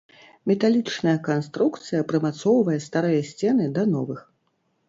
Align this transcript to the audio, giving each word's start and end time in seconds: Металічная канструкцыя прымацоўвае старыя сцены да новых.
Металічная 0.51 1.13
канструкцыя 1.27 2.01
прымацоўвае 2.13 2.79
старыя 2.87 3.21
сцены 3.31 3.69
да 3.77 3.85
новых. 3.95 4.27